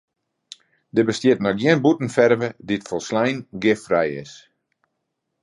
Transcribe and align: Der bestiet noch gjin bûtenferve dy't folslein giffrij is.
Der 0.95 1.05
bestiet 1.09 1.41
noch 1.43 1.55
gjin 1.59 1.83
bûtenferve 1.85 2.47
dy't 2.67 2.87
folslein 2.89 3.37
giffrij 3.61 4.11
is. 4.23 4.33